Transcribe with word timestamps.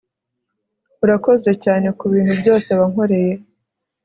urakoze 1.03 1.49
cyane 1.63 1.87
kubintu 1.99 2.33
byose 2.41 2.69
wankoreye 2.79 3.33